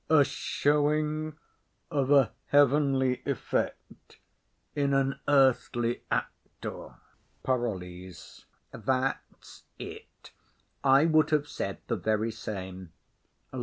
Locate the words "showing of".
0.23-2.09